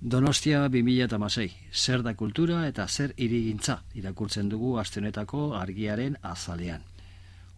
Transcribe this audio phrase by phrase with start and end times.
[0.00, 6.84] Donostia 2006, zer da kultura eta zer irigintza irakurtzen dugu astenetako argiaren azalean.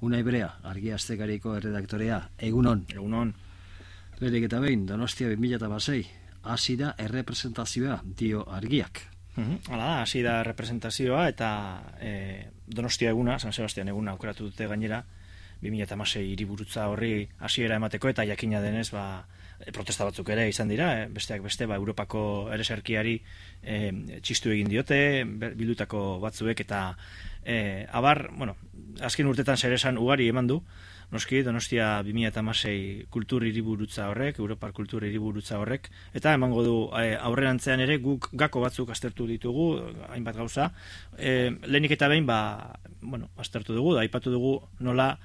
[0.01, 2.87] Una ibrea, argia astekariko erredaktorea, egunon.
[2.89, 3.35] Egunon.
[4.21, 6.09] Lehenik eta behin, Donostia 2006,
[6.43, 9.03] hasi da errepresentazioa dio argiak.
[9.37, 11.51] Hala da, hasi da representazioa eta
[12.01, 15.05] e, Donostia eguna, San Sebastian eguna aukeratu dute gainera,
[15.63, 19.27] 2006 hiriburutza horri hasiera emateko eta jakina denez, ba,
[19.75, 22.23] protesta batzuk ere izan dira, e, besteak beste, ba, Europako
[22.55, 23.19] ereserkiari
[23.63, 23.81] e,
[24.25, 26.81] txistu egin diote, bildutako batzuek eta
[27.45, 28.57] e, abar, bueno,
[29.05, 30.63] azken urtetan zer esan ugari eman du,
[31.11, 37.83] noski, donostia 2006 kultur hiriburutza horrek, Europar kultur hiriburutza horrek, eta emango du e, aurrerantzean
[37.83, 39.71] ere guk gako batzuk aztertu ditugu,
[40.11, 40.71] hainbat gauza,
[41.19, 45.17] e, lehenik eta behin, ba, bueno, aztertu dugu, da, aipatu dugu nola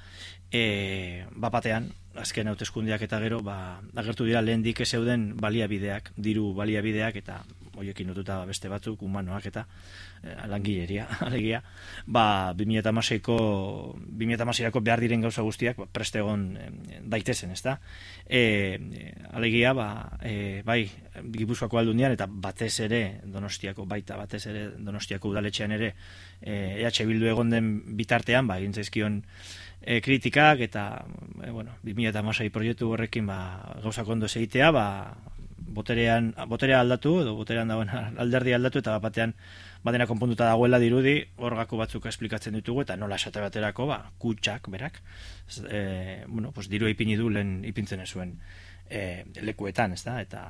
[0.52, 7.21] e, bapatean, azken hauteskundiak eta gero, ba, agertu dira lehen dik zeuden baliabideak, diru baliabideak,
[7.21, 7.43] eta
[7.77, 9.65] hoiekin notuta beste batzuk, humanoak eta
[10.23, 11.62] e, langileria, alegia,
[12.05, 13.37] ba, 2008ko,
[14.21, 16.70] 2008ko behar diren gauza guztiak, ba, preste egon e,
[17.15, 17.77] daitezen, ez da?
[18.26, 18.43] E,
[19.34, 19.90] alegia, ba,
[20.21, 20.84] e, bai,
[21.35, 25.93] gipuzkoako aldundian, eta batez ere, donostiako, baita batez ere, donostiako udaletxean ere,
[26.41, 29.21] e, EH Bildu egon den bitartean, ba, gintzaizkion,
[29.85, 31.05] e, kritikak eta
[31.43, 33.39] e, bueno, 2016 proiektu horrekin ba,
[33.84, 34.85] gauzak ondo egitea, ba,
[35.68, 37.90] boterean, boterea aldatu, edo boterean dagoen
[38.24, 39.34] alderdi aldatu, eta batean
[39.85, 45.02] badena konpuntuta dagoela dirudi, horgako batzuk esplikatzen ditugu, eta nola esate baterako, ba, kutsak, berak,
[45.70, 48.38] e, bueno, pues, diru ipini du lehen ipintzen zuen
[48.90, 50.46] e, lekuetan, ez da, eta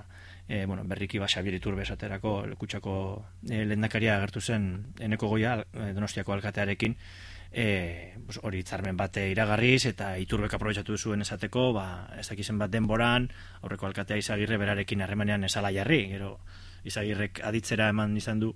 [0.48, 2.98] e, bueno, berriki ba, Xabier Iturbe esaterako kutsako
[3.50, 4.70] e, lehendakaria agertu zen
[5.00, 6.96] eneko goia, donostiako alkatearekin,
[7.52, 11.88] e, hori hitzarmen bate iragarriz eta iturbek aprobetxatu zuen esateko, ba,
[12.20, 13.30] ez dakizen bat denboran,
[13.62, 16.38] aurreko alkatea izagirre berarekin harremanean esala jarri, gero
[16.86, 18.54] izagirrek aditzera eman izan du,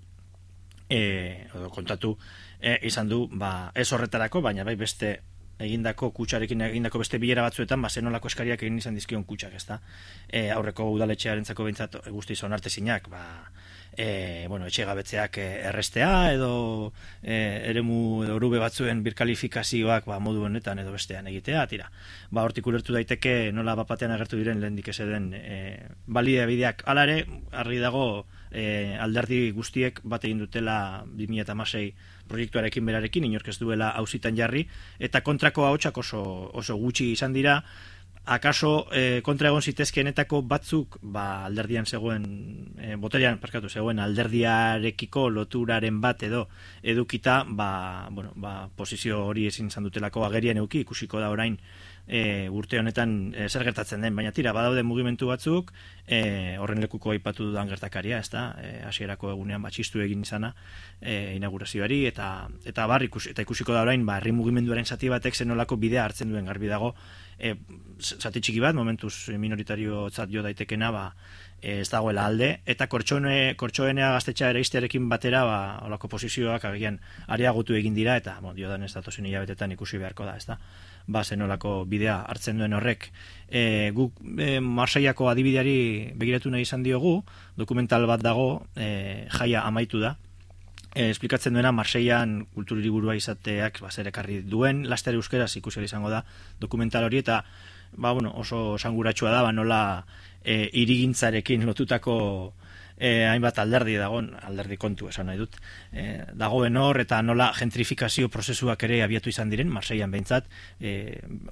[0.90, 2.16] e, odo, kontatu
[2.60, 5.20] e, izan du, ba, ez horretarako, baina bai beste
[5.60, 9.82] egindako kutsarekin egindako beste bilera batzuetan, ba, zenolako eskariak egin izan dizkion kutsak, ezta?
[10.27, 13.23] E, aurreko udaletxearentzako behintzat guzti izan artezinak, ba,
[13.99, 17.36] e, bueno, etxe gabetzeak e, errestea edo e,
[17.67, 21.89] eremu edo urube batzuen birkalifikazioak ba, modu honetan edo bestean egitea, tira.
[22.32, 25.59] Ba, hortik ulertu daiteke nola bapatean agertu diren lehen dikese den e,
[26.08, 26.86] balidea bideak.
[26.88, 27.17] Hala ere,
[27.52, 28.05] argi dago
[28.52, 31.92] e, alderdi guztiek bat egin dutela 2006
[32.32, 34.64] proiektuarekin berarekin, inork ez duela hausitan jarri,
[34.99, 36.23] eta kontrako hautsak oso,
[36.55, 37.59] oso gutxi izan dira,
[38.30, 42.26] akaso e, kontra egon zitezkenetako batzuk ba, alderdian zegoen
[42.78, 46.45] e, boterian, parkatu, zegoen alderdiarekiko loturaren bat edo
[46.84, 51.58] edukita ba, bueno, ba, posizio hori ezin izan dutelako agerian euki ikusiko da orain
[52.09, 55.70] e, urte honetan e, zer gertatzen den, baina tira, badaude mugimentu batzuk,
[56.08, 60.55] e, horren lekuko aipatu dudan gertakaria, ez da, e, hasierako egunean batxistu egin izana
[60.99, 65.37] e, inaugurazioari, eta eta bar, ikus, eta ikusiko da orain, ba, herri mugimenduaren zati batek
[65.37, 66.49] zenolako bidea hartzen duen.
[66.49, 66.95] Garbi dago,
[67.37, 67.53] e,
[68.02, 71.05] zati txiki bat, momentuz minoritario zat jo daitekena, ba,
[71.61, 76.97] ez dagoela alde, eta kortxone, kortxoenea gaztetxa ere iztearekin batera, ba, olako posizioak agian
[77.27, 80.58] areagotu egin dira, eta, bon, dio dan ez datozen hilabetetan ikusi beharko da, ez da
[81.09, 83.09] ba, zenolako bidea hartzen duen horrek.
[83.49, 87.20] E, guk e, Marsaiako adibideari begiratu nahi izan diogu,
[87.58, 90.15] dokumental bat dago, e, jaia amaitu da,
[90.93, 96.23] e, esplikatzen duena Marseian kulturiri burua izateak ba, ekarri duen, laster euskeraz ikusi izango da
[96.61, 97.43] dokumental hori, eta
[97.97, 100.05] ba, bueno, oso sanguratsua da, ba, nola
[100.43, 102.53] e, irigintzarekin lotutako
[102.99, 105.58] e, hainbat alderdi dagoen, alderdi kontu esan nahi dut,
[105.92, 106.05] e,
[106.37, 110.49] dagoen hor eta nola gentrifikazio prozesuak ere abiatu izan diren, Marseian behintzat,
[110.80, 110.93] e,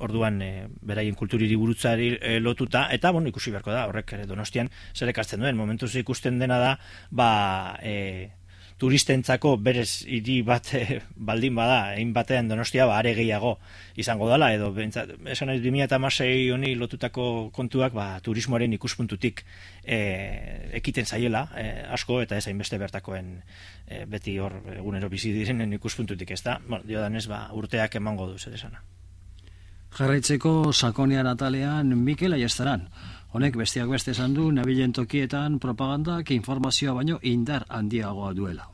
[0.04, 5.14] orduan e, beraien kulturiri burutzari e, lotuta, eta bon, ikusi beharko da, horrek donostian, zer
[5.16, 6.74] ekartzen duen, momentuz ikusten dena da,
[7.10, 7.32] ba,
[7.82, 8.30] e,
[8.78, 13.56] turistentzako berez hiri bat eh, baldin bada, egin batean donostia ba, are gehiago
[13.98, 19.42] izango dela, edo bentsat, esan nahi 2006 honi lotutako kontuak ba, turismoaren ikuspuntutik
[19.84, 19.98] e,
[20.78, 21.66] ekiten zaiela e,
[21.98, 23.34] asko, eta ez beste bertakoen
[23.88, 28.30] e, beti hor egunero bizi direnen ikuspuntutik ez da, bueno, dio danez ba, urteak emango
[28.30, 28.84] du zer esana.
[29.98, 32.90] Jarraitzeko sakonean atalean Mikel Aiestaran.
[33.36, 38.70] Honek bestiak beste esan du nabilen tokietan propagandak informazioa baino indar handiagoa duela.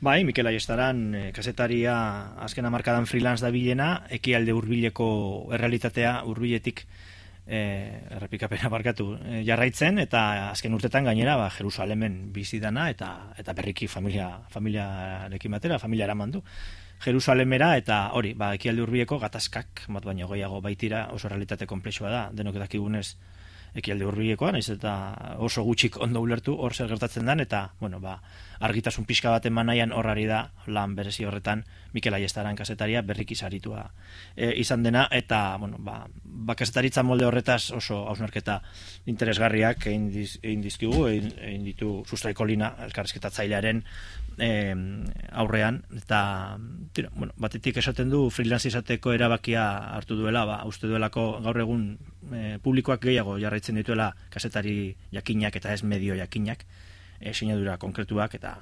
[0.00, 1.94] Bai, Mikel Aiestaran, e, kasetaria
[2.44, 5.06] azkena markadan freelance da bilena, ekialde hurbileko
[5.56, 6.82] errealitatea hurbiletik
[7.46, 7.60] e,
[8.18, 14.28] errepikapena barkatu e, jarraitzen, eta azken urtetan gainera ba, Jerusalemen bizidana, eta eta berriki familia,
[14.50, 14.88] familia
[15.30, 16.42] batera, familia eraman du.
[17.06, 22.22] Jerusalemera eta hori, ba, ekialde hurbileko gatazkak, mat baino gehiago baitira, oso realitate komplexua da,
[22.34, 23.14] denok dakigunez
[23.76, 24.92] ekialde hurbilekoa, naiz eta
[25.44, 28.20] oso gutxik ondo ulertu hor zer gertatzen den eta bueno, ba,
[28.60, 33.86] argitasun pixka baten manaian horrari da lan berezi horretan Mikel Aiestaran kasetaria berriki saritua
[34.36, 35.06] e, izan dena.
[35.10, 38.60] Eta bueno, ba, ba kasetaritza molde horretaz oso hausnarketa
[39.06, 43.82] interesgarriak egin, diz, egin dizkigu, egin, egin ditu sustraiko lina elkarrezketatzailearen
[44.38, 44.50] e,
[45.32, 45.82] aurrean.
[45.96, 46.20] Eta
[46.92, 49.66] tira, bueno, batetik esaten du freelance izateko erabakia
[49.96, 51.86] hartu duela, ba, uste duelako gaur egun
[52.32, 56.66] e, publikoak gehiago jarraitzen dituela kasetari jakinak eta ez medio jakinak
[57.20, 58.56] e, sinadura konkretuak eta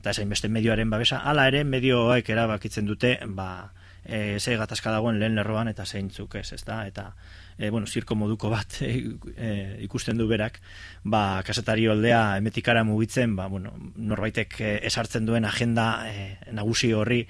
[0.00, 3.72] eta esain beste medioaren babesa hala ere medioek erabakitzen dute ba
[4.04, 7.12] e, ze gatazka dagoen lehen lerroan eta zeintzuk ez ezta eta
[7.60, 10.58] e, bueno, zirko moduko bat e, ikusten du berak,
[11.04, 14.56] ba, kasetari oldea emetikara mugitzen, ba, bueno, norbaitek
[14.88, 17.20] esartzen duen agenda e, nagusi horri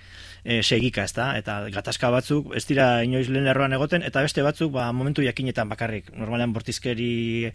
[0.45, 1.33] e, segika, ezta?
[1.41, 5.69] Eta gatazka batzuk ez dira inoiz lehen erroan egoten eta beste batzuk ba momentu jakinetan
[5.69, 6.15] bakarrik.
[6.15, 7.51] Normalean bortizkeri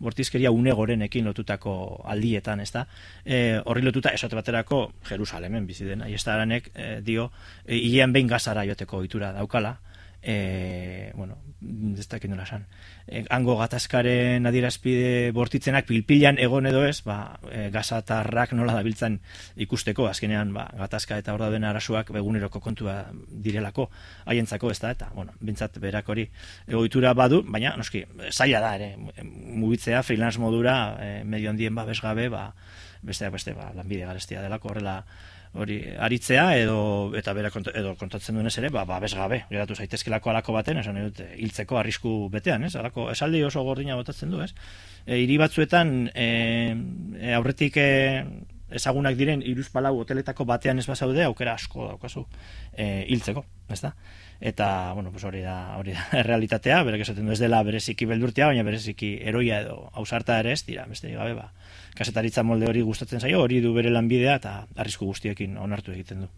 [0.00, 2.86] bortizkeria une gorenekin lotutako aldietan, ezta?
[3.24, 6.02] E, horri lotuta esate baterako Jerusalemen bizi den.
[6.02, 7.30] Aiestaranek e, dio
[7.64, 9.76] e, hilean behin gazara joteko ohitura daukala
[10.22, 11.38] e, bueno,
[11.98, 12.66] ez dakit nola san,
[13.06, 19.18] e, hango gatazkaren adierazpide bortitzenak pilpilan egon edo ez, ba, e, gazatarrak nola dabiltzan
[19.66, 23.88] ikusteko, azkenean ba, gatazka eta hor den arasuak beguneroko kontua direlako,
[24.30, 26.28] haientzako ez da, eta, bueno, bintzat berak hori
[26.68, 28.94] egoitura badu, baina, noski, zaila da, ere,
[29.26, 32.52] mugitzea, freelance modura, e, medio handien babes gabe, ba,
[33.02, 35.00] besteak beste, ba, lanbide garestia delako, horrela,
[35.52, 36.76] hori aritzea edo
[37.18, 41.20] eta bera edo kontatzen duenez ere ba babes gabe geratu zaitezkelako alako baten esan dut
[41.36, 42.74] hiltzeko arrisku betean ez?
[42.76, 44.52] Alako esaldi oso gordina botatzen du ez?
[45.04, 46.28] E, hiri batzuetan e,
[47.36, 47.90] aurretik e,
[48.74, 49.42] ezagunak diren
[49.72, 52.26] palau hoteletako batean ez bazaude aukera asko daukazu
[52.72, 53.94] e, hiltzeko ezta
[54.40, 58.46] eta bueno pues hori da hori da realitatea berak esaten du ez dela bereziki beldurtia
[58.46, 61.52] baina bereziki eroia edo ausarta ere ez dira beste gabe ba
[61.94, 66.30] kasetaritza molde hori gustatzen zaio, hori du bere lanbidea eta arrisku guztiekin onartu egiten du.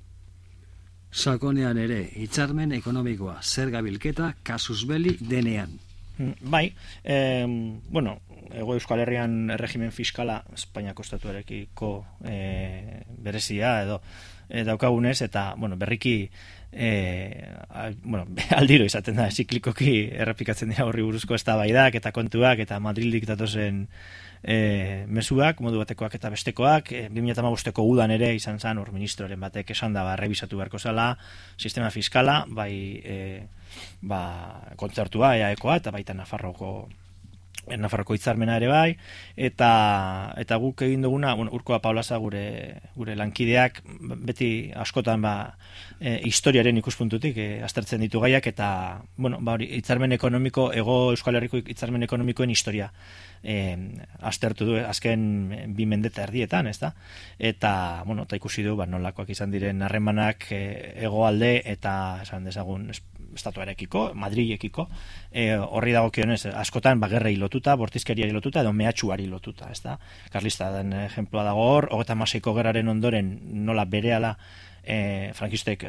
[1.15, 5.77] Sakonean ere, hitzarmen ekonomikoa, zer gabilketa, kasus beli denean.
[6.17, 7.45] Bai, e,
[7.91, 8.21] bueno,
[8.55, 11.91] ego euskal herrian regimen fiskala Espainiako estatuarekiko
[12.23, 14.01] e, berezia edo
[14.49, 16.31] e, daukagunez eta bueno, berriki
[16.73, 17.49] e,
[18.03, 18.27] bueno,
[18.59, 23.87] aldiro izaten da ziklikoki errepikatzen dira horri buruzko eztabaidak eta kontuak eta Madrildik datozen
[24.45, 29.73] e, mesuak, modu batekoak eta bestekoak, e, 2008ko udan ere izan zan, hor ministroren batek
[29.75, 31.15] esan da, ba, revisatu beharko zala,
[31.57, 33.17] sistema fiskala, bai, e,
[34.03, 34.21] ba,
[34.77, 36.75] kontzertua, eaekoa, eta baita Nafarroko
[37.67, 38.97] Nafarroko hitzarmena ere bai
[39.37, 39.71] eta
[40.41, 43.83] eta guk egin duguna bueno urkoa Paulasa gure gure lankideak
[44.27, 45.35] beti askotan ba
[46.01, 51.37] e, historiaren ikuspuntutik e, aztertzen ditu gaiak eta bueno ba hori hitzarmen ekonomiko ego Euskal
[51.37, 52.93] Herriko hitzarmen ekonomikoen historia
[53.45, 53.77] e,
[54.21, 56.95] aztertu du azken bi mendeta erdietan, ezta?
[57.39, 60.63] Eta bueno, ta ikusi du ba nolakoak izan diren harremanak e,
[61.05, 61.95] hegoalde eta
[62.25, 62.89] esan dezagun
[63.35, 64.89] estatuarekiko, Madrilekiko,
[65.31, 69.99] e, horri dagokionez askotan bagerrei lotuta, bortizkeriari lotuta edo mehatxuari lotuta, ez da?
[70.33, 74.35] Karlista den ejemploa dago hor, hogeta maseiko geraren ondoren nola berehala
[74.83, 75.85] e, frankistek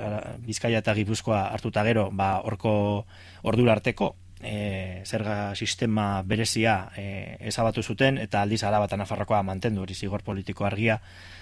[0.45, 3.05] Bizkaia eta Gipuzkoa hartuta gero, ba, orko
[3.43, 9.95] ordura arteko, e, zerga sistema berezia e, ezabatu zuten eta aldiz arabatan afarrakoa mantendu hori
[9.95, 10.99] zigor politiko argia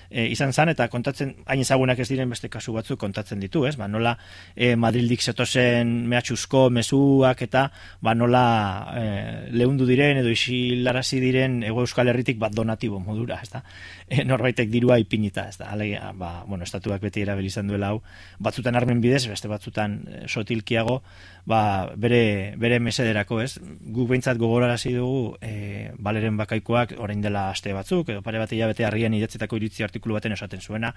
[0.10, 3.76] e, izan zan, eta kontatzen, hain ezagunak ez diren beste kasu batzuk kontatzen ditu, ez?
[3.80, 4.16] Ba, nola
[4.56, 7.68] e, Madrildik zetozen mehatxuzko mezuak eta
[8.02, 8.44] ba, nola
[8.94, 9.04] e,
[9.56, 13.64] lehundu diren edo isilarazi diren ego euskal herritik bat donatibo modura, ez da?
[14.08, 15.72] E, norbaitek dirua ipinita, ez da?
[15.74, 18.02] Alegia, ba, bueno, estatuak beti erabili izan duela hau,
[18.44, 21.02] batzutan armen bidez, beste batzutan sotilkiago,
[21.46, 23.58] ba, bere, bere mesederako, ez?
[23.94, 28.86] Guk behintzat gogorarazi dugu, e, baleren bakaikoak, orain dela aste batzuk, edo pare bat hilabete
[28.88, 30.94] harrian idatzetako iritzi artikulu baten esaten zuena,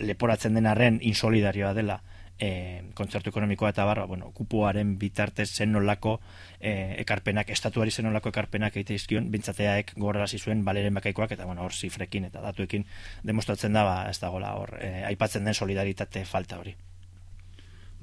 [0.00, 2.00] leporatzen den arren insolidarioa dela
[2.38, 6.16] e, kontzertu ekonomikoa eta barra, bueno, kupuaren bitartez zen nolako
[6.60, 11.62] e, ekarpenak, estatuari zen nolako ekarpenak eite izkion, bintzateaek gorrarazi zuen baleren bakaikoak, eta bueno,
[11.62, 12.86] hor zifrekin eta datuekin
[13.24, 16.74] demostratzen da, ba, ez dagoela hor, e, aipatzen den solidaritate falta hori.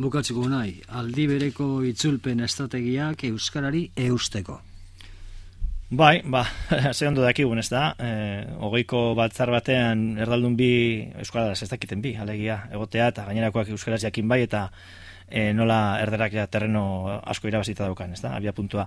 [0.02, 4.62] Bukatzeko nahi, aldi bereko itzulpen estrategiak Euskarari eusteko.
[5.94, 6.46] Bai, ba,
[6.94, 10.70] ze ondo dakigun, ez da, e, hogeiko batzar batean erdaldun bi
[11.20, 14.62] euskaraz ez dakiten bi, alegia, egotea eta gainerakoak euskaraz jakin bai, eta
[15.28, 16.84] e, nola erderak ja terreno
[17.20, 18.86] asko irabazita daukan, ez da, abia puntua.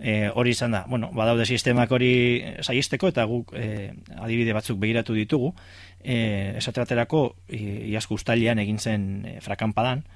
[0.00, 2.14] E, hori izan da, bueno, badaude sistemak hori
[2.64, 5.52] saisteko eta guk e, adibide batzuk begiratu ditugu,
[6.00, 10.06] e, esate baterako, iazko ustalian egin zen e, frakanpadan,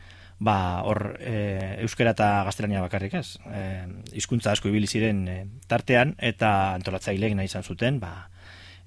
[0.40, 3.36] ba, hor e, euskera eta gaztelania bakarrik ez.
[3.44, 3.62] E,
[4.16, 8.30] hizkuntza asko ibili ziren e, tartean eta antolatzaileek nahi izan zuten, ba,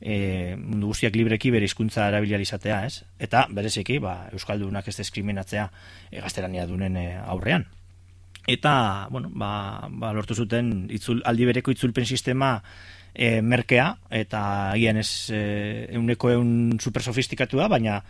[0.01, 3.05] e, mundu guztiak libreki bere hizkuntza erabilializatea, ez?
[3.21, 5.69] Eta bereziki, ba, euskaldunak ez diskriminatzea
[6.09, 7.69] e, gaztelania dunen e, aurrean.
[8.49, 12.57] Eta, bueno, ba, ba, lortu zuten itzul, aldi bereko itzulpen sistema
[13.13, 15.41] e, merkea, eta agian ez e,
[15.93, 18.01] euneko eun super sofistikatua, baina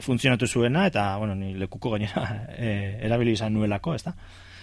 [0.00, 2.26] funtzionatu zuena, eta, bueno, ni lekuko gainera
[2.56, 4.14] e, erabili izan nuelako, ez da?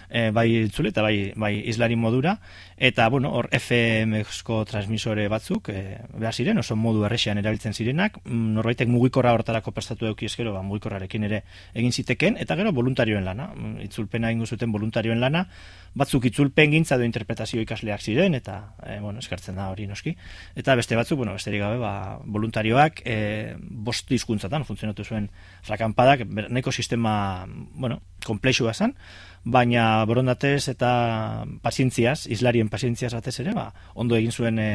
[0.09, 2.37] E, bai itzule eta bai, bai islari modura,
[2.77, 8.53] eta, bueno, hor FM-ko transmisore batzuk, e, behar ziren, oso modu errexean erabiltzen zirenak, mm,
[8.57, 13.49] norbaitek mugikorra hortarako prestatu euki eskero, ba, mugikorrarekin ere egin ziteken, eta gero voluntarioen lana,
[13.55, 15.47] mm, itzulpena ingo zuten voluntarioen lana,
[15.97, 20.15] batzuk itzulpen gintza do interpretazio ikasleak ziren, eta, e, bueno, eskartzen da hori noski,
[20.55, 25.29] eta beste batzuk, bueno, besterik gabe, ba, voluntarioak, e, bost hizkuntzatan funtzionatu zuen
[25.65, 28.93] frakanpadak, neko sistema, bueno, komplexua zen,
[29.47, 30.91] baina borondatez eta
[31.63, 34.71] pazientziaz, islarien pazientziaz batez ere, ba, ondo egin zuen e,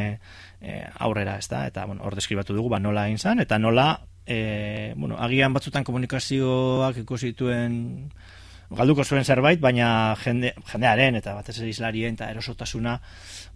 [0.61, 3.91] e, aurrera, ez da, eta bueno, hor deskribatu dugu, ba, nola egin zen, eta nola,
[4.25, 7.83] e, bueno, agian batzutan komunikazioak ikusituen
[8.77, 12.99] galduko zuen zerbait, baina jende, jendearen eta batez ere islarien eta erosotasuna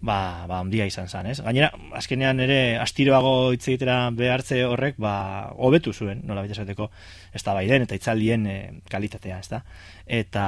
[0.01, 1.39] ba, ba ondia izan zen, ez?
[1.41, 5.13] Gainera, azkenean ere astiroago hitz egitera behartze horrek, ba,
[5.57, 6.89] hobetu zuen, nola esateko,
[7.33, 8.57] ez da bai eta itzaldien e,
[8.89, 9.63] kalitatea, ez da?
[10.05, 10.45] Eta,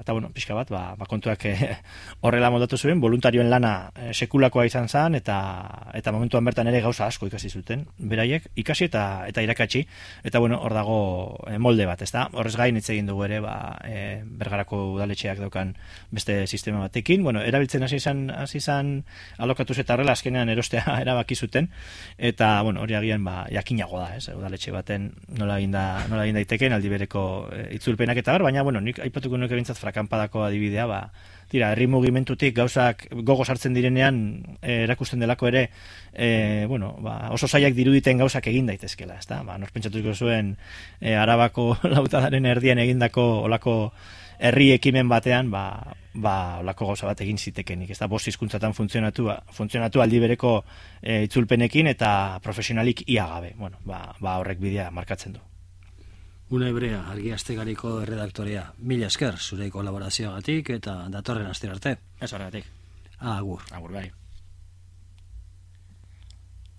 [0.00, 1.54] eta bueno, pixka bat, ba, ba kontuak e,
[2.24, 5.36] horrela moldatu zuen, voluntarioen lana e, sekulakoa izan zen, eta,
[5.94, 9.86] eta momentuan bertan ere gauza asko ikasi zuten, beraiek, ikasi eta eta irakatsi,
[10.24, 10.98] eta bueno, hor dago
[11.58, 12.28] molde bat, ez da?
[12.32, 15.74] Horrez gain hitz egin dugu ere, ba, e, bergarako udaletxeak daukan
[16.10, 17.22] beste sistema batekin.
[17.22, 19.04] Bueno, erabiltzen hasi izan hasi izan
[19.38, 21.70] alokatu eta horrela azkenean erostea erabaki zuten
[22.18, 24.28] eta bueno, hori agian ba jakinago da, ez?
[24.34, 28.62] Udaletxe baten nola egin da nola egin daiteken aldi bereko e, itzulpenak eta bar, baina
[28.66, 31.00] bueno, nik aipatuko nuke beintzat frakanpadako adibidea, ba
[31.56, 34.16] Tira, herri mugimentutik gauzak gogo sartzen direnean
[34.60, 35.62] e, erakusten delako ere
[36.12, 39.38] e, bueno, ba, oso zaiak diruditen gauzak egin daitezkela, ezta?
[39.46, 40.52] Ba, nor pentsatuko zuen
[41.00, 43.78] e, Arabako lautadaren erdian egindako olako
[44.36, 45.64] herri ekimen batean, ba,
[46.12, 48.04] ba olako gauza bat egin zitekenik, ezta?
[48.04, 50.58] Bost hizkuntzatan funtzionatu, funtzionatu aldi bereko
[51.00, 52.10] e, itzulpenekin eta
[52.44, 53.56] profesionalik ia gabe.
[53.56, 55.46] Bueno, ba, ba horrek bidea markatzen du.
[56.48, 58.68] Una hebrea, argi astegariko redaktorea.
[58.78, 61.96] Mila esker, zure kolaborazioagatik eta datorren aste arte.
[62.20, 62.70] Ez horregatik.
[63.18, 63.66] Agur.
[63.72, 64.25] Agur, bai.